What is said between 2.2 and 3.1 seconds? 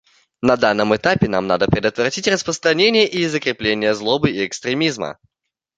распространение